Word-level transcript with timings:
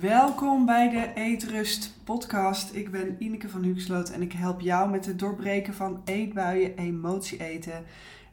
Welkom 0.00 0.66
bij 0.66 0.90
de 0.90 1.10
Eetrust 1.14 1.94
podcast. 2.04 2.74
Ik 2.74 2.90
ben 2.90 3.16
Ineke 3.18 3.48
van 3.48 3.62
Huxloot 3.62 4.10
en 4.10 4.22
ik 4.22 4.32
help 4.32 4.60
jou 4.60 4.90
met 4.90 5.06
het 5.06 5.18
doorbreken 5.18 5.74
van 5.74 6.02
eetbuien, 6.04 6.76
emotie 6.76 7.44
eten 7.44 7.84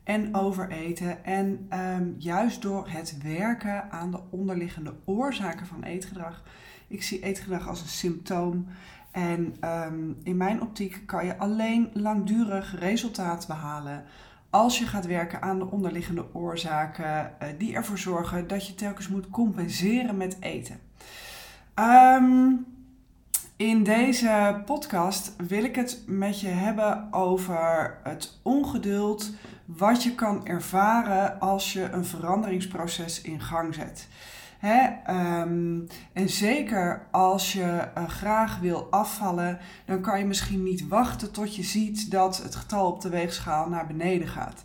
en 0.04 0.36
overeten. 0.36 1.26
En 1.26 1.66
ehm, 1.70 2.10
juist 2.18 2.62
door 2.62 2.90
het 2.90 3.18
werken 3.24 3.92
aan 3.92 4.12
de 4.12 4.20
onderliggende 4.30 4.94
oorzaken 5.06 5.66
van 5.66 5.84
eetgedrag. 5.84 6.44
Ik 6.88 7.04
zie 7.04 7.24
eetgedrag 7.24 7.68
als 7.68 7.82
een 7.82 7.88
symptoom. 7.88 8.68
En 9.12 9.56
ehm, 9.60 10.12
in 10.24 10.38
mijn 10.38 10.62
optiek 10.62 11.04
kan 11.06 11.26
je 11.26 11.38
alleen 11.38 11.90
langdurig 11.94 12.80
resultaat 12.80 13.48
behalen 13.48 14.04
als 14.50 14.80
je 14.80 14.86
gaat 14.86 15.06
werken 15.06 15.42
aan 15.42 15.60
de 15.60 15.72
onderliggende 15.72 16.26
oorzaken 16.34 17.34
uh, 17.42 17.48
die 17.58 17.76
ervoor 17.76 17.98
zorgen 17.98 18.48
dat 18.48 18.68
je 18.68 18.76
telkens 18.76 19.08
moet 19.08 19.30
compenseren 19.30 20.18
met 20.18 20.38
eten. 20.40 20.80
Um, 21.76 22.66
in 23.56 23.84
deze 23.84 24.62
podcast 24.66 25.36
wil 25.48 25.64
ik 25.64 25.76
het 25.76 26.04
met 26.08 26.40
je 26.40 26.48
hebben 26.48 27.08
over 27.14 27.98
het 28.04 28.40
ongeduld 28.42 29.32
wat 29.66 30.04
je 30.04 30.16
kan 30.16 30.48
ervaren 30.48 31.40
als 31.40 31.74
je 31.74 31.90
een 31.90 32.06
veranderingsproces 32.06 33.22
in 33.22 33.42
gang 33.42 33.74
zet. 33.74 34.08
Um, 35.10 35.88
en 36.14 36.30
zeker 36.30 37.08
als 37.12 37.54
je 37.54 37.88
uh, 37.98 38.08
graag 38.08 38.60
wil 38.60 38.88
afvallen, 38.90 39.60
dan 39.86 40.02
kan 40.02 40.20
je 40.20 40.26
misschien 40.26 40.64
niet 40.64 40.88
wachten 40.88 41.32
tot 41.32 41.56
je 41.56 41.64
ziet 41.64 42.12
dat 42.12 42.38
het 42.44 42.56
getal 42.56 42.88
op 42.88 43.02
de 43.02 43.10
weegschaal 43.10 43.70
naar 43.70 43.88
beneden 43.88 44.28
gaat. 44.28 44.64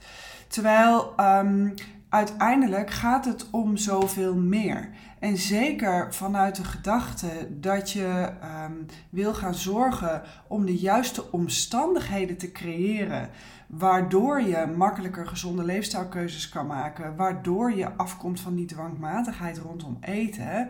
Terwijl 0.49 1.15
um, 1.21 1.75
uiteindelijk 2.17 2.91
gaat 2.91 3.25
het 3.25 3.51
om 3.51 3.77
zoveel 3.77 4.35
meer. 4.35 4.91
En 5.19 5.37
zeker 5.37 6.15
vanuit 6.15 6.57
de 6.57 6.65
gedachte 6.65 7.29
dat 7.51 7.91
je 7.91 8.29
um, 8.65 8.87
wil 9.11 9.35
gaan 9.35 9.55
zorgen 9.55 10.23
om 10.49 10.67
de 10.67 10.77
juiste 10.77 11.33
omstandigheden 11.33 12.37
te 12.37 12.53
creëren, 12.53 13.31
waardoor 13.67 14.43
je 14.43 14.73
makkelijker 14.77 15.27
gezonde 15.27 15.65
leefstijlkeuzes 15.65 16.49
kan 16.49 16.67
maken, 16.67 17.17
waardoor 17.17 17.73
je 17.73 17.97
afkomt 17.97 18.41
van 18.41 18.55
die 18.55 18.67
dwangmatigheid 18.67 19.59
rondom 19.59 19.99
eten. 20.01 20.69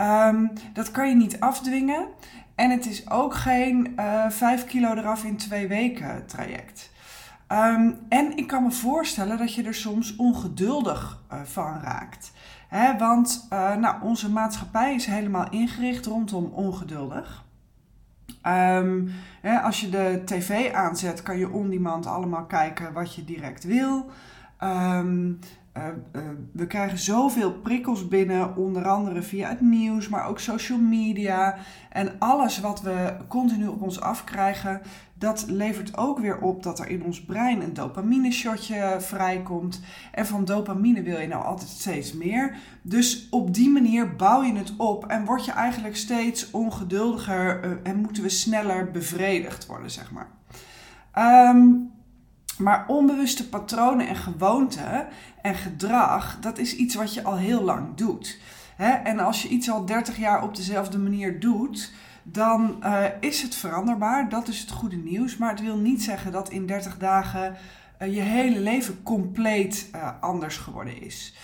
Um, 0.00 0.52
dat 0.72 0.90
kan 0.90 1.08
je 1.08 1.14
niet 1.14 1.40
afdwingen. 1.40 2.06
En 2.54 2.70
het 2.70 2.86
is 2.86 3.10
ook 3.10 3.34
geen 3.34 3.92
uh, 3.96 4.24
eh, 4.24 4.30
5 4.30 4.64
kilo 4.64 4.94
eraf 4.94 5.24
in 5.24 5.36
twee 5.36 5.68
weken 5.68 6.26
traject. 6.26 6.90
Um, 7.52 7.98
en 8.08 8.36
ik 8.36 8.46
kan 8.46 8.62
me 8.62 8.70
voorstellen 8.70 9.38
dat 9.38 9.54
je 9.54 9.62
er 9.62 9.74
soms 9.74 10.16
ongeduldig 10.16 11.22
uh, 11.32 11.40
van 11.40 11.80
raakt. 11.82 12.32
Want 12.98 13.46
uh, 13.52 13.74
nou, 13.74 14.02
onze 14.02 14.30
maatschappij 14.30 14.94
is 14.94 15.06
helemaal 15.06 15.50
ingericht 15.50 16.06
rondom 16.06 16.44
ongeduldig. 16.44 17.44
Um, 18.46 19.10
als 19.62 19.80
je 19.80 19.88
de 19.88 20.22
tv 20.24 20.72
aanzet, 20.72 21.22
kan 21.22 21.38
je 21.38 21.50
on-demand 21.50 22.06
allemaal 22.06 22.44
kijken 22.44 22.92
wat 22.92 23.14
je 23.14 23.24
direct 23.24 23.64
wil. 23.64 24.10
Um, 24.62 25.38
uh, 25.76 25.84
uh, 26.12 26.22
we 26.52 26.66
krijgen 26.66 26.98
zoveel 26.98 27.52
prikkels 27.52 28.08
binnen, 28.08 28.56
onder 28.56 28.88
andere 28.88 29.22
via 29.22 29.48
het 29.48 29.60
nieuws, 29.60 30.08
maar 30.08 30.26
ook 30.26 30.38
social 30.38 30.78
media. 30.78 31.56
En 31.90 32.18
alles 32.18 32.60
wat 32.60 32.82
we 32.82 33.16
continu 33.28 33.66
op 33.66 33.82
ons 33.82 34.00
afkrijgen, 34.00 34.80
dat 35.14 35.44
levert 35.48 35.96
ook 35.96 36.18
weer 36.18 36.38
op 36.38 36.62
dat 36.62 36.78
er 36.78 36.88
in 36.88 37.04
ons 37.04 37.24
brein 37.24 37.62
een 37.62 37.74
dopamine 37.74 38.30
shotje 38.30 38.96
vrijkomt. 38.98 39.80
En 40.12 40.26
van 40.26 40.44
dopamine 40.44 41.02
wil 41.02 41.18
je 41.18 41.28
nou 41.28 41.44
altijd 41.44 41.70
steeds 41.70 42.12
meer. 42.12 42.56
Dus 42.82 43.28
op 43.30 43.54
die 43.54 43.70
manier 43.70 44.16
bouw 44.16 44.42
je 44.42 44.56
het 44.56 44.76
op 44.76 45.06
en 45.06 45.24
word 45.24 45.44
je 45.44 45.52
eigenlijk 45.52 45.96
steeds 45.96 46.50
ongeduldiger 46.50 47.64
uh, 47.64 47.70
en 47.82 47.96
moeten 47.96 48.22
we 48.22 48.28
sneller 48.28 48.90
bevredigd 48.90 49.66
worden, 49.66 49.90
zeg 49.90 50.10
maar. 50.10 50.28
Um, 51.54 51.90
maar 52.60 52.84
onbewuste 52.86 53.48
patronen 53.48 54.08
en 54.08 54.16
gewoonten 54.16 55.06
en 55.42 55.54
gedrag, 55.54 56.38
dat 56.40 56.58
is 56.58 56.76
iets 56.76 56.94
wat 56.94 57.14
je 57.14 57.22
al 57.22 57.36
heel 57.36 57.62
lang 57.62 57.94
doet. 57.94 58.38
En 59.04 59.18
als 59.18 59.42
je 59.42 59.48
iets 59.48 59.70
al 59.70 59.84
30 59.84 60.16
jaar 60.16 60.42
op 60.42 60.56
dezelfde 60.56 60.98
manier 60.98 61.40
doet, 61.40 61.92
dan 62.22 62.76
uh, 62.84 63.04
is 63.20 63.42
het 63.42 63.54
veranderbaar. 63.54 64.28
Dat 64.28 64.48
is 64.48 64.60
het 64.60 64.70
goede 64.70 64.96
nieuws. 64.96 65.36
Maar 65.36 65.50
het 65.50 65.60
wil 65.60 65.76
niet 65.76 66.02
zeggen 66.02 66.32
dat 66.32 66.50
in 66.50 66.66
30 66.66 66.98
dagen 66.98 67.56
uh, 68.02 68.14
je 68.14 68.20
hele 68.20 68.60
leven 68.60 69.02
compleet 69.02 69.90
uh, 69.94 70.08
anders 70.20 70.56
geworden 70.56 71.02
is. 71.02 71.34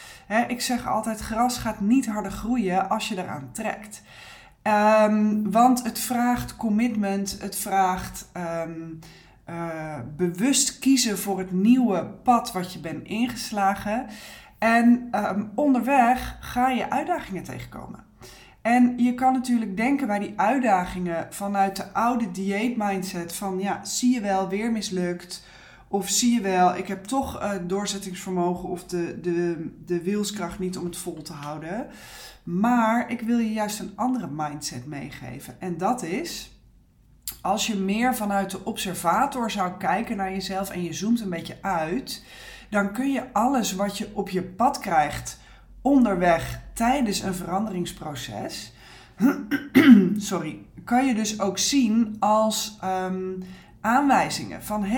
ik 0.49 0.61
zeg 0.61 0.89
altijd: 0.89 1.21
gras 1.21 1.59
gaat 1.59 1.81
niet 1.81 2.07
harder 2.07 2.33
groeien 2.33 2.89
als 2.89 3.09
je 3.09 3.19
eraan 3.19 3.49
trekt. 3.53 4.03
Um, 4.63 5.51
want 5.51 5.83
het 5.83 5.99
vraagt 5.99 6.57
commitment, 6.57 7.37
het 7.41 7.57
vraagt. 7.57 8.31
Um, 8.67 8.99
uh, 9.51 9.95
bewust 10.17 10.79
kiezen 10.79 11.19
voor 11.19 11.39
het 11.39 11.53
nieuwe 11.53 12.05
pad 12.23 12.53
wat 12.53 12.73
je 12.73 12.79
bent 12.79 13.07
ingeslagen. 13.07 14.07
En 14.59 15.09
um, 15.13 15.51
onderweg 15.55 16.37
ga 16.41 16.69
je 16.69 16.91
uitdagingen 16.91 17.43
tegenkomen. 17.43 18.05
En 18.63 18.99
je 18.99 19.15
kan 19.15 19.33
natuurlijk 19.33 19.77
denken 19.77 20.07
bij 20.07 20.19
die 20.19 20.33
uitdagingen 20.37 21.27
vanuit 21.31 21.77
de 21.77 21.93
oude 21.93 22.31
dieetmindset 22.31 23.33
van 23.33 23.59
ja, 23.59 23.85
zie 23.85 24.15
je 24.15 24.21
wel, 24.21 24.49
weer 24.49 24.73
mislukt. 24.73 25.45
Of 25.89 26.09
zie 26.09 26.35
je 26.35 26.41
wel, 26.41 26.77
ik 26.77 26.89
heb 26.89 27.05
toch 27.05 27.43
uh, 27.43 27.51
doorzettingsvermogen 27.67 28.69
of 28.69 28.85
de, 28.85 29.21
de, 29.21 29.71
de 29.85 30.03
wilskracht 30.03 30.59
niet 30.59 30.79
om 30.79 30.85
het 30.85 30.97
vol 30.97 31.23
te 31.23 31.33
houden. 31.33 31.87
Maar 32.43 33.11
ik 33.11 33.21
wil 33.21 33.39
je 33.39 33.53
juist 33.53 33.81
een 33.81 33.93
andere 33.95 34.29
mindset 34.31 34.87
meegeven. 34.87 35.61
En 35.61 35.79
dat 35.79 36.03
is, 36.03 36.56
als 37.47 37.67
je 37.67 37.77
meer 37.77 38.15
vanuit 38.15 38.51
de 38.51 38.65
observator 38.65 39.51
zou 39.51 39.73
kijken 39.79 40.17
naar 40.17 40.31
jezelf 40.31 40.71
en 40.71 40.83
je 40.83 40.93
zoomt 40.93 41.21
een 41.21 41.31
beetje 41.31 41.59
uit, 41.61 42.25
dan 42.71 42.93
kun 42.93 43.13
je 43.13 43.33
alles 43.33 43.75
wat 43.75 43.99
je 43.99 44.11
op 44.13 44.29
je 44.29 44.43
pad 44.43 44.79
krijgt 44.79 45.39
onderweg 45.83 46.61
tijdens 46.73 47.23
een 47.23 47.35
veranderingsproces, 47.35 48.73
sorry, 50.17 50.59
kan 50.85 51.07
je 51.07 51.15
dus 51.15 51.41
ook 51.41 51.59
zien 51.59 52.17
als 52.19 52.79
um, 52.85 53.43
aanwijzingen 53.81 54.63
van 54.63 54.85
hé, 54.85 54.89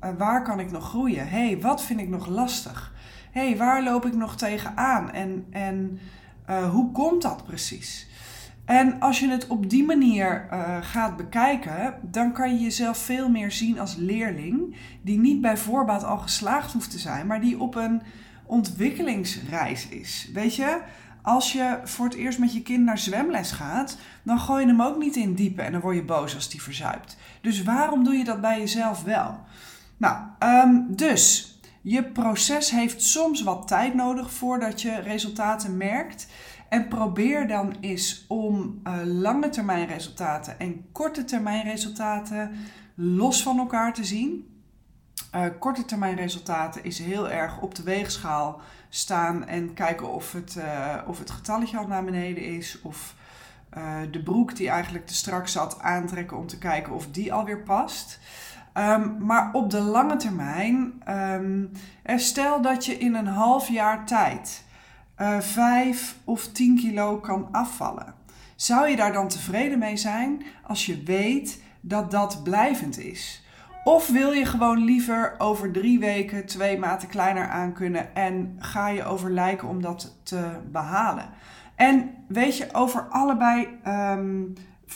hey, 0.00 0.10
uh, 0.10 0.18
waar 0.18 0.42
kan 0.42 0.60
ik 0.60 0.70
nog 0.70 0.88
groeien? 0.88 1.28
Hé, 1.28 1.46
hey, 1.46 1.60
wat 1.60 1.82
vind 1.82 2.00
ik 2.00 2.08
nog 2.08 2.26
lastig? 2.26 2.92
Hé, 3.30 3.48
hey, 3.48 3.56
waar 3.56 3.82
loop 3.82 4.06
ik 4.06 4.14
nog 4.14 4.36
tegenaan? 4.36 5.10
En, 5.10 5.46
en 5.50 5.98
uh, 6.50 6.70
hoe 6.70 6.92
komt 6.92 7.22
dat 7.22 7.44
precies? 7.44 8.08
En 8.64 9.00
als 9.00 9.20
je 9.20 9.28
het 9.28 9.46
op 9.46 9.70
die 9.70 9.84
manier 9.84 10.48
uh, 10.52 10.76
gaat 10.80 11.16
bekijken, 11.16 11.94
dan 12.02 12.32
kan 12.32 12.52
je 12.52 12.62
jezelf 12.62 12.98
veel 12.98 13.28
meer 13.28 13.52
zien 13.52 13.78
als 13.78 13.94
leerling, 13.96 14.76
die 15.02 15.18
niet 15.18 15.40
bij 15.40 15.56
voorbaat 15.56 16.04
al 16.04 16.18
geslaagd 16.18 16.72
hoeft 16.72 16.90
te 16.90 16.98
zijn, 16.98 17.26
maar 17.26 17.40
die 17.40 17.58
op 17.58 17.74
een 17.74 18.02
ontwikkelingsreis 18.46 19.88
is. 19.88 20.30
Weet 20.32 20.56
je, 20.56 20.80
als 21.22 21.52
je 21.52 21.78
voor 21.84 22.04
het 22.04 22.14
eerst 22.14 22.38
met 22.38 22.54
je 22.54 22.62
kind 22.62 22.84
naar 22.84 22.98
zwemles 22.98 23.50
gaat, 23.50 23.98
dan 24.22 24.38
gooi 24.38 24.62
je 24.62 24.68
hem 24.68 24.82
ook 24.82 24.98
niet 24.98 25.16
in 25.16 25.34
diepe 25.34 25.62
en 25.62 25.72
dan 25.72 25.80
word 25.80 25.96
je 25.96 26.04
boos 26.04 26.34
als 26.34 26.48
die 26.48 26.62
verzuipt. 26.62 27.16
Dus 27.40 27.62
waarom 27.62 28.04
doe 28.04 28.14
je 28.14 28.24
dat 28.24 28.40
bij 28.40 28.58
jezelf 28.58 29.02
wel? 29.02 29.38
Nou, 29.96 30.16
um, 30.38 30.86
dus 30.96 31.54
je 31.82 32.04
proces 32.04 32.70
heeft 32.70 33.02
soms 33.02 33.42
wat 33.42 33.68
tijd 33.68 33.94
nodig 33.94 34.30
voordat 34.30 34.82
je 34.82 35.00
resultaten 35.00 35.76
merkt. 35.76 36.26
En 36.74 36.88
probeer 36.88 37.48
dan 37.48 37.76
eens 37.80 38.24
om 38.28 38.80
uh, 38.84 38.94
lange 39.04 39.48
termijn 39.48 39.86
resultaten 39.86 40.58
en 40.58 40.86
korte 40.92 41.24
termijn 41.24 41.64
resultaten 41.64 42.50
los 42.94 43.42
van 43.42 43.58
elkaar 43.58 43.94
te 43.94 44.04
zien. 44.04 44.62
Uh, 45.34 45.44
korte 45.58 45.84
termijn 45.84 46.16
resultaten 46.16 46.84
is 46.84 46.98
heel 46.98 47.30
erg 47.30 47.60
op 47.60 47.74
de 47.74 47.82
weegschaal 47.82 48.60
staan 48.88 49.46
en 49.46 49.74
kijken 49.74 50.12
of 50.12 50.32
het, 50.32 50.54
uh, 50.58 50.96
of 51.06 51.18
het 51.18 51.30
getalletje 51.30 51.76
al 51.78 51.86
naar 51.86 52.04
beneden 52.04 52.42
is. 52.42 52.80
Of 52.82 53.14
de 54.10 54.22
broek 54.22 54.56
die 54.56 54.68
eigenlijk 54.68 55.06
te 55.06 55.14
strak 55.14 55.48
zat 55.48 55.80
aantrekken 55.80 56.36
om 56.36 56.46
te 56.46 56.58
kijken 56.58 56.92
of 56.92 57.06
die 57.10 57.32
alweer 57.32 57.62
past. 57.62 58.20
Um, 58.74 59.16
maar 59.18 59.50
op 59.52 59.70
de 59.70 59.80
lange 59.80 60.16
termijn, 60.16 61.02
um, 61.08 61.72
stel 62.16 62.62
dat 62.62 62.86
je 62.86 62.98
in 62.98 63.14
een 63.14 63.26
half 63.26 63.68
jaar 63.68 64.06
tijd 64.06 64.63
uh, 65.18 65.40
5 65.40 66.16
of 66.24 66.48
10 66.48 66.76
kilo 66.76 67.16
kan 67.16 67.48
afvallen. 67.52 68.14
Zou 68.56 68.88
je 68.88 68.96
daar 68.96 69.12
dan 69.12 69.28
tevreden 69.28 69.78
mee 69.78 69.96
zijn 69.96 70.42
als 70.66 70.86
je 70.86 71.02
weet 71.02 71.62
dat 71.80 72.10
dat 72.10 72.42
blijvend 72.42 72.98
is? 72.98 73.44
Of 73.84 74.08
wil 74.08 74.32
je 74.32 74.44
gewoon 74.44 74.84
liever 74.84 75.34
over 75.38 75.72
drie 75.72 75.98
weken 75.98 76.46
twee 76.46 76.78
maten 76.78 77.08
kleiner 77.08 77.48
aan 77.48 77.72
kunnen 77.72 78.14
en 78.14 78.56
ga 78.58 78.88
je 78.88 79.04
over 79.04 79.30
lijken 79.30 79.68
om 79.68 79.82
dat 79.82 80.16
te 80.22 80.50
behalen? 80.70 81.28
En 81.74 82.10
weet 82.28 82.56
je, 82.56 82.68
over 82.72 83.06
allebei, 83.08 83.68
um, 83.86 84.52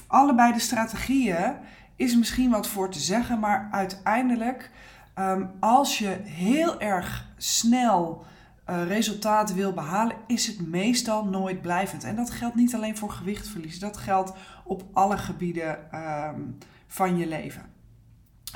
allebei 0.06 0.52
de 0.52 0.60
strategieën 0.60 1.54
is 1.96 2.16
misschien 2.16 2.50
wat 2.50 2.68
voor 2.68 2.90
te 2.90 2.98
zeggen, 2.98 3.38
maar 3.38 3.68
uiteindelijk, 3.70 4.70
um, 5.18 5.50
als 5.60 5.98
je 5.98 6.20
heel 6.24 6.80
erg 6.80 7.26
snel 7.36 8.24
uh, 8.70 8.86
resultaat 8.86 9.54
wil 9.54 9.72
behalen, 9.72 10.16
is 10.26 10.46
het 10.46 10.68
meestal 10.68 11.24
nooit 11.24 11.62
blijvend. 11.62 12.04
En 12.04 12.16
dat 12.16 12.30
geldt 12.30 12.54
niet 12.54 12.74
alleen 12.74 12.96
voor 12.96 13.10
gewichtverlies, 13.10 13.78
dat 13.78 13.96
geldt 13.96 14.32
op 14.64 14.84
alle 14.92 15.18
gebieden 15.18 15.92
ehm, 15.92 16.40
van 16.86 17.16
je 17.18 17.26
leven. 17.26 17.62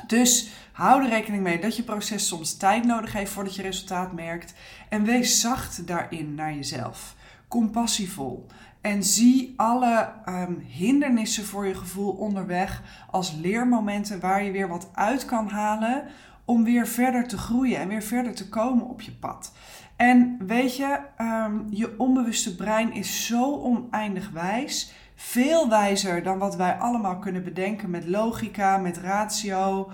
Dus 0.06 0.52
hou 0.72 1.02
er 1.02 1.08
rekening 1.08 1.42
mee 1.42 1.60
dat 1.60 1.76
je 1.76 1.82
proces 1.82 2.26
soms 2.26 2.56
tijd 2.56 2.84
nodig 2.84 3.12
heeft 3.12 3.32
voordat 3.32 3.54
je 3.54 3.62
resultaat 3.62 4.12
merkt. 4.12 4.54
En 4.88 5.04
wees 5.04 5.40
zacht 5.40 5.86
daarin 5.86 6.34
naar 6.34 6.54
jezelf. 6.54 7.14
Compassievol. 7.48 8.46
En 8.80 9.02
zie 9.02 9.54
alle 9.56 10.12
um, 10.28 10.64
hindernissen 10.66 11.44
voor 11.44 11.66
je 11.66 11.74
gevoel 11.74 12.12
onderweg 12.12 12.82
als 13.10 13.32
leermomenten 13.32 14.20
waar 14.20 14.44
je 14.44 14.50
weer 14.50 14.68
wat 14.68 14.88
uit 14.94 15.24
kan 15.24 15.48
halen 15.48 16.04
om 16.44 16.64
weer 16.64 16.86
verder 16.86 17.28
te 17.28 17.38
groeien 17.38 17.78
en 17.78 17.88
weer 17.88 18.02
verder 18.02 18.34
te 18.34 18.48
komen 18.48 18.88
op 18.88 19.00
je 19.00 19.12
pad. 19.12 19.52
En 20.02 20.36
weet 20.46 20.76
je, 20.76 20.98
um, 21.20 21.66
je 21.70 21.98
onbewuste 21.98 22.56
brein 22.56 22.92
is 22.92 23.26
zo 23.26 23.60
oneindig 23.60 24.30
wijs. 24.30 24.92
Veel 25.14 25.68
wijzer 25.68 26.22
dan 26.22 26.38
wat 26.38 26.56
wij 26.56 26.74
allemaal 26.74 27.18
kunnen 27.18 27.44
bedenken 27.44 27.90
met 27.90 28.08
logica, 28.08 28.78
met 28.78 28.96
ratio, 28.96 29.90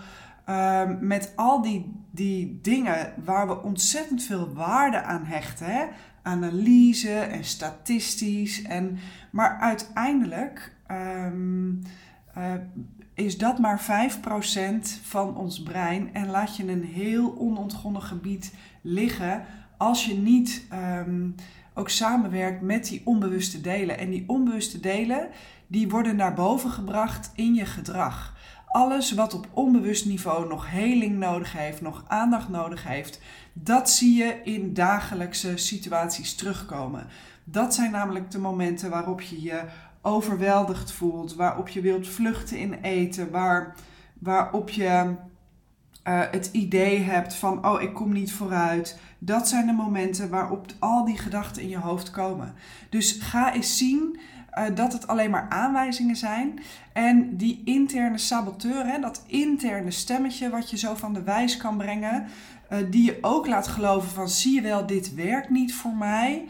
um, 0.48 0.98
met 1.00 1.32
al 1.36 1.62
die, 1.62 2.04
die 2.10 2.58
dingen 2.62 3.12
waar 3.24 3.48
we 3.48 3.62
ontzettend 3.62 4.22
veel 4.22 4.52
waarde 4.52 5.02
aan 5.02 5.24
hechten. 5.24 5.66
Hè? 5.66 5.84
Analyse 6.22 7.18
en 7.18 7.44
statistisch. 7.44 8.62
En, 8.62 8.98
maar 9.30 9.58
uiteindelijk 9.60 10.74
um, 10.90 11.82
uh, 12.38 12.52
is 13.14 13.38
dat 13.38 13.58
maar 13.58 13.80
5% 13.80 13.84
van 15.02 15.36
ons 15.36 15.62
brein 15.62 16.14
en 16.14 16.30
laat 16.30 16.56
je 16.56 16.68
een 16.68 16.84
heel 16.84 17.38
onontgonnen 17.38 18.02
gebied 18.02 18.54
liggen 18.82 19.44
als 19.78 20.06
je 20.06 20.14
niet 20.14 20.66
um, 20.72 21.34
ook 21.74 21.88
samenwerkt 21.88 22.60
met 22.60 22.86
die 22.86 23.02
onbewuste 23.04 23.60
delen. 23.60 23.98
En 23.98 24.10
die 24.10 24.24
onbewuste 24.26 24.80
delen, 24.80 25.28
die 25.66 25.88
worden 25.88 26.16
naar 26.16 26.34
boven 26.34 26.70
gebracht 26.70 27.30
in 27.34 27.54
je 27.54 27.66
gedrag. 27.66 28.36
Alles 28.66 29.12
wat 29.12 29.34
op 29.34 29.48
onbewust 29.52 30.06
niveau 30.06 30.48
nog 30.48 30.70
heling 30.70 31.18
nodig 31.18 31.52
heeft, 31.52 31.80
nog 31.80 32.04
aandacht 32.08 32.48
nodig 32.48 32.84
heeft, 32.84 33.20
dat 33.52 33.90
zie 33.90 34.16
je 34.16 34.40
in 34.44 34.74
dagelijkse 34.74 35.56
situaties 35.56 36.34
terugkomen. 36.34 37.06
Dat 37.44 37.74
zijn 37.74 37.90
namelijk 37.90 38.30
de 38.30 38.38
momenten 38.38 38.90
waarop 38.90 39.20
je 39.20 39.42
je 39.42 39.62
overweldigd 40.02 40.92
voelt, 40.92 41.34
waarop 41.34 41.68
je 41.68 41.80
wilt 41.80 42.08
vluchten 42.08 42.58
in 42.58 42.72
eten, 42.72 43.30
waar, 43.30 43.74
waarop 44.18 44.70
je 44.70 45.14
uh, 46.08 46.20
het 46.30 46.48
idee 46.52 47.00
hebt 47.00 47.34
van, 47.34 47.66
oh, 47.66 47.82
ik 47.82 47.94
kom 47.94 48.12
niet 48.12 48.32
vooruit. 48.32 48.98
Dat 49.18 49.48
zijn 49.48 49.66
de 49.66 49.72
momenten 49.72 50.30
waarop 50.30 50.66
al 50.78 51.04
die 51.04 51.18
gedachten 51.18 51.62
in 51.62 51.68
je 51.68 51.78
hoofd 51.78 52.10
komen. 52.10 52.54
Dus 52.88 53.12
ga 53.20 53.54
eens 53.54 53.78
zien 53.78 54.18
uh, 54.58 54.64
dat 54.74 54.92
het 54.92 55.06
alleen 55.06 55.30
maar 55.30 55.46
aanwijzingen 55.48 56.16
zijn. 56.16 56.60
En 56.92 57.36
die 57.36 57.62
interne 57.64 58.18
saboteur, 58.18 59.00
dat 59.00 59.24
interne 59.26 59.90
stemmetje 59.90 60.50
wat 60.50 60.70
je 60.70 60.78
zo 60.78 60.94
van 60.94 61.14
de 61.14 61.22
wijs 61.22 61.56
kan 61.56 61.76
brengen, 61.76 62.26
uh, 62.72 62.78
die 62.90 63.04
je 63.04 63.18
ook 63.20 63.46
laat 63.46 63.68
geloven 63.68 64.10
van, 64.10 64.28
zie 64.28 64.54
je 64.54 64.60
wel, 64.60 64.86
dit 64.86 65.14
werkt 65.14 65.50
niet 65.50 65.74
voor 65.74 65.94
mij 65.94 66.44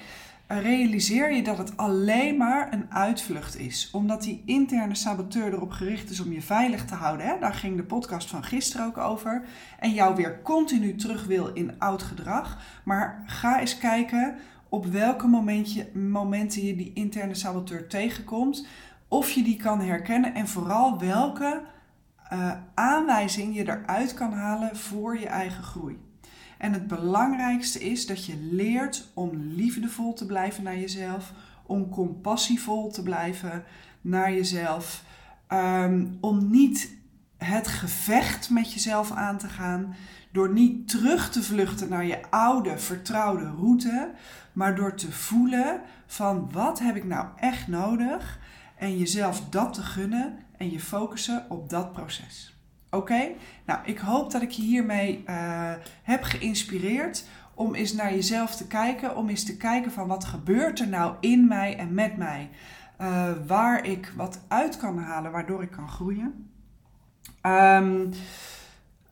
realiseer 0.49 1.33
je 1.33 1.43
dat 1.43 1.59
het 1.59 1.77
alleen 1.77 2.37
maar 2.37 2.73
een 2.73 2.93
uitvlucht 2.93 3.59
is. 3.59 3.91
Omdat 3.93 4.23
die 4.23 4.43
interne 4.47 4.95
saboteur 4.95 5.53
erop 5.53 5.71
gericht 5.71 6.11
is 6.11 6.21
om 6.21 6.33
je 6.33 6.43
veilig 6.43 6.85
te 6.85 6.95
houden. 6.95 7.27
Hè? 7.27 7.39
Daar 7.41 7.55
ging 7.55 7.77
de 7.77 7.83
podcast 7.83 8.31
van 8.31 8.45
gisteren 8.45 8.87
ook 8.87 8.99
over. 8.99 9.45
En 9.79 9.93
jou 9.93 10.17
weer 10.17 10.43
continu 10.43 10.95
terug 10.95 11.25
wil 11.25 11.47
in 11.47 11.79
oud 11.79 12.03
gedrag. 12.03 12.59
Maar 12.85 13.23
ga 13.27 13.61
eens 13.61 13.79
kijken 13.79 14.37
op 14.69 14.87
welke 14.87 15.27
momentje, 15.27 15.89
momenten 15.95 16.67
je 16.67 16.77
die 16.77 16.93
interne 16.93 17.35
saboteur 17.35 17.89
tegenkomt. 17.89 18.67
Of 19.09 19.31
je 19.31 19.43
die 19.43 19.57
kan 19.57 19.81
herkennen 19.81 20.35
en 20.35 20.49
vooral 20.49 20.99
welke 20.99 21.63
uh, 22.33 22.53
aanwijzing 22.75 23.57
je 23.57 23.69
eruit 23.69 24.15
kan 24.15 24.33
halen 24.33 24.77
voor 24.77 25.19
je 25.19 25.27
eigen 25.27 25.63
groei. 25.63 26.08
En 26.59 26.73
het 26.73 26.87
belangrijkste 26.87 27.81
is 27.91 28.07
dat 28.07 28.25
je 28.25 28.37
leert 28.51 29.11
om 29.15 29.31
liefdevol 29.35 30.13
te 30.13 30.27
blijven 30.27 30.63
naar 30.65 30.79
jezelf, 30.79 31.33
om 31.67 31.89
compassievol 31.89 32.91
te 32.91 33.03
blijven 33.03 33.65
naar 34.01 34.33
jezelf, 34.33 35.05
um, 35.49 36.19
om 36.21 36.51
niet 36.51 36.97
het 37.37 37.69
gevecht 37.69 38.51
met 38.51 38.73
jezelf 38.73 39.11
aan 39.11 39.39
te 39.39 39.49
gaan, 39.49 39.95
door 40.33 40.53
niet 40.53 40.89
terug 40.89 41.31
te 41.31 41.43
vluchten 41.43 41.89
naar 41.89 42.07
je 42.07 42.31
oude, 42.31 42.79
vertrouwde 42.79 43.51
route, 43.51 44.11
maar 44.53 44.77
door 44.77 44.95
te 44.95 45.13
voelen 45.13 45.81
van 46.07 46.51
wat 46.53 46.79
heb 46.79 46.97
ik 46.97 47.05
nou 47.05 47.29
echt 47.37 47.69
nodig 47.69 48.39
en 48.77 48.99
jezelf 48.99 49.49
dat 49.51 49.75
te 49.75 49.83
gunnen 49.83 50.39
en 50.57 50.71
je 50.71 50.81
focussen 50.81 51.47
op 51.49 51.71
dat 51.71 51.93
proces. 51.93 52.58
Oké? 52.91 53.29
Nou, 53.65 53.81
ik 53.85 53.99
hoop 53.99 54.31
dat 54.31 54.43
ik 54.43 54.51
je 54.51 54.63
hiermee 54.63 55.25
uh, 55.27 55.73
heb 56.03 56.23
geïnspireerd 56.23 57.25
om 57.55 57.75
eens 57.75 57.93
naar 57.93 58.15
jezelf 58.15 58.57
te 58.57 58.67
kijken, 58.67 59.17
om 59.17 59.29
eens 59.29 59.45
te 59.45 59.57
kijken 59.57 59.93
van 59.93 60.07
wat 60.07 60.25
gebeurt 60.25 60.81
er 60.81 60.89
nou 60.89 61.15
in 61.21 61.49
mij 61.49 61.77
en 61.77 61.95
met 61.95 62.17
mij, 62.17 62.51
uh, 63.01 63.31
waar 63.47 63.85
ik 63.87 64.13
wat 64.17 64.41
uit 64.49 64.77
kan 64.77 64.99
halen, 64.99 65.33
waardoor 65.33 65.63
ik 65.63 65.71
kan 65.71 65.89
groeien. 65.89 66.51
Um, 67.43 68.11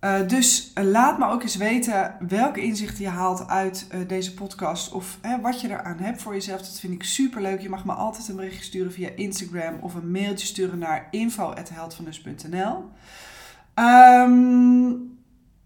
uh, 0.01 0.29
dus 0.29 0.73
laat 0.75 1.19
me 1.19 1.29
ook 1.29 1.43
eens 1.43 1.57
weten 1.57 2.17
welke 2.29 2.63
inzichten 2.63 3.05
je 3.05 3.11
haalt 3.11 3.49
uit 3.49 3.87
deze 4.07 4.35
podcast 4.35 4.93
of 4.93 5.19
wat 5.43 5.61
je 5.61 5.69
eraan 5.69 5.99
hebt 5.99 6.23
voor 6.23 6.33
jezelf. 6.33 6.61
Dat 6.61 6.81
vind 6.81 6.93
ik 6.93 7.03
super 7.03 7.43
leuk. 7.43 7.61
Je 7.61 7.69
mag 7.69 7.85
me 7.85 7.93
altijd 7.93 8.29
een 8.29 8.37
berichtje 8.37 8.63
sturen 8.63 8.93
via 8.93 9.09
Instagram 9.15 9.79
of 9.81 9.95
een 9.95 10.11
mailtje 10.11 10.47
sturen 10.47 10.79
naar 10.79 11.09
info.heldvanus.nl. 11.11 12.91
Um, 13.79 15.19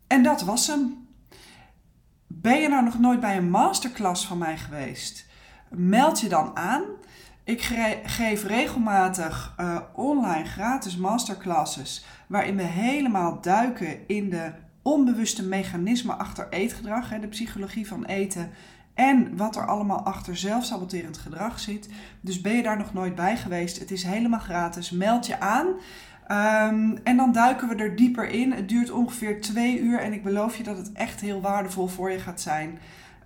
en 0.07 0.23
dat 0.23 0.43
was 0.43 0.67
hem. 0.67 1.09
Ben 2.27 2.61
je 2.61 2.69
nou 2.69 2.85
nog 2.85 2.99
nooit 2.99 3.21
bij 3.21 3.37
een 3.37 3.51
masterclass 3.51 4.27
van 4.27 4.39
mij 4.39 4.59
geweest? 4.59 5.27
Meld 5.69 6.21
je 6.21 6.29
dan 6.29 6.57
aan. 6.57 6.83
Ik 7.45 7.63
geef 8.05 8.45
regelmatig 8.45 9.55
uh, 9.61 9.81
online 9.95 10.45
gratis 10.45 10.97
masterclasses 10.97 12.05
waarin 12.27 12.57
we 12.57 12.63
helemaal 12.63 13.41
duiken 13.41 14.09
in 14.09 14.31
de 14.31 14.53
onbewuste 14.83 15.45
mechanismen 15.45 16.19
achter 16.19 16.47
eetgedrag, 16.51 17.11
hè, 17.11 17.21
de 17.21 17.29
psychologie 17.29 17.87
van 17.87 18.05
eten 18.05 18.51
en 18.95 19.37
wat 19.37 19.57
er 19.57 19.67
allemaal 19.67 20.03
achter 20.03 20.37
zelfsaboterend 20.37 21.19
gedrag 21.19 21.61
zit. 21.61 21.89
Dus 22.21 22.41
ben 22.41 22.57
je 22.57 22.63
daar 22.63 22.79
nog 22.79 22.93
nooit 22.93 23.15
bij 23.15 23.37
geweest? 23.37 23.79
Het 23.79 23.91
is 23.91 24.03
helemaal 24.03 24.41
gratis. 24.41 24.91
Meld 24.91 25.27
je 25.27 25.41
aan. 25.41 25.67
Um, 26.33 26.99
en 27.05 27.17
dan 27.17 27.33
duiken 27.33 27.69
we 27.69 27.75
er 27.75 27.97
dieper 27.97 28.29
in. 28.29 28.53
Het 28.53 28.69
duurt 28.69 28.91
ongeveer 28.91 29.41
twee 29.41 29.81
uur 29.81 30.01
en 30.01 30.13
ik 30.13 30.23
beloof 30.23 30.57
je 30.57 30.63
dat 30.63 30.77
het 30.77 30.93
echt 30.93 31.21
heel 31.21 31.41
waardevol 31.41 31.87
voor 31.87 32.11
je 32.11 32.19
gaat 32.19 32.41
zijn. 32.41 32.79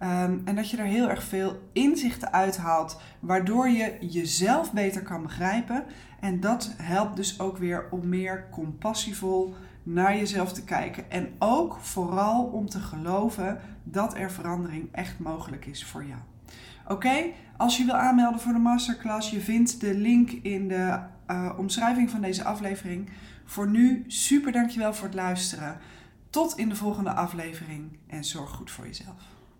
Um, 0.02 0.42
en 0.44 0.54
dat 0.54 0.70
je 0.70 0.76
er 0.76 0.84
heel 0.84 1.10
erg 1.10 1.22
veel 1.22 1.60
inzichten 1.72 2.32
uithaalt, 2.32 3.00
waardoor 3.20 3.68
je 3.68 3.96
jezelf 4.00 4.72
beter 4.72 5.02
kan 5.02 5.22
begrijpen. 5.22 5.84
En 6.20 6.40
dat 6.40 6.74
helpt 6.76 7.16
dus 7.16 7.40
ook 7.40 7.58
weer 7.58 7.86
om 7.90 8.08
meer 8.08 8.46
compassievol 8.50 9.54
naar 9.82 10.16
jezelf 10.16 10.52
te 10.52 10.64
kijken. 10.64 11.10
En 11.10 11.28
ook 11.38 11.78
vooral 11.80 12.44
om 12.44 12.68
te 12.68 12.80
geloven 12.80 13.60
dat 13.82 14.16
er 14.16 14.30
verandering 14.30 14.88
echt 14.92 15.18
mogelijk 15.18 15.66
is 15.66 15.84
voor 15.84 16.04
jou. 16.04 16.20
Oké, 16.88 17.24
als 17.56 17.76
je 17.76 17.84
wil 17.84 17.94
aanmelden 17.94 18.40
voor 18.40 18.52
de 18.52 18.58
masterclass, 18.58 19.30
je 19.30 19.40
vindt 19.40 19.80
de 19.80 19.94
link 19.94 20.30
in 20.30 20.68
de 20.68 20.98
uh, 21.30 21.52
omschrijving 21.56 22.10
van 22.10 22.20
deze 22.20 22.44
aflevering. 22.44 23.10
Voor 23.44 23.68
nu, 23.68 24.04
super 24.06 24.52
dankjewel 24.52 24.94
voor 24.94 25.06
het 25.06 25.16
luisteren. 25.16 25.78
Tot 26.30 26.56
in 26.56 26.68
de 26.68 26.76
volgende 26.76 27.12
aflevering 27.12 27.98
en 28.06 28.24
zorg 28.24 28.50
goed 28.50 28.70
voor 28.70 28.86
jezelf. 28.86 29.33